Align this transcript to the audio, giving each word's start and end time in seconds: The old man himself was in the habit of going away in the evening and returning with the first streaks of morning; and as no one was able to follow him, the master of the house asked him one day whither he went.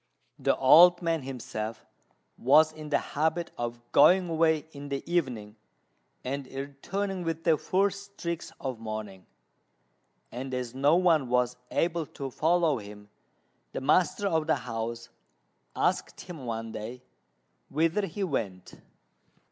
The 0.39 0.57
old 0.57 1.03
man 1.03 1.21
himself 1.21 1.85
was 2.35 2.71
in 2.73 2.89
the 2.89 2.97
habit 3.13 3.51
of 3.55 3.79
going 3.91 4.27
away 4.31 4.65
in 4.71 4.89
the 4.89 5.03
evening 5.05 5.57
and 6.23 6.47
returning 6.47 7.23
with 7.23 7.43
the 7.43 7.55
first 7.55 8.13
streaks 8.19 8.51
of 8.59 8.79
morning; 8.79 9.27
and 10.31 10.55
as 10.55 10.73
no 10.73 10.95
one 10.95 11.29
was 11.29 11.55
able 11.69 12.07
to 12.07 12.31
follow 12.31 12.79
him, 12.79 13.09
the 13.73 13.81
master 13.81 14.25
of 14.27 14.47
the 14.47 14.55
house 14.55 15.09
asked 15.75 16.21
him 16.21 16.47
one 16.47 16.71
day 16.71 17.03
whither 17.69 18.07
he 18.07 18.23
went. 18.23 18.77